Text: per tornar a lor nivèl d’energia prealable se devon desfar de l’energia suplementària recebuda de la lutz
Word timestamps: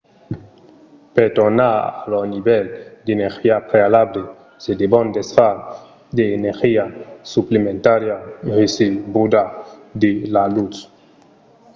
per 1.15 1.27
tornar 1.37 1.73
a 1.87 1.89
lor 2.11 2.25
nivèl 2.35 2.65
d’energia 3.05 3.55
prealable 3.71 4.23
se 4.63 4.71
devon 4.81 5.07
desfar 5.17 5.53
de 6.15 6.23
l’energia 6.29 6.83
suplementària 7.33 8.17
recebuda 8.57 9.43
de 10.01 10.11
la 10.35 10.43
lutz 10.55 10.77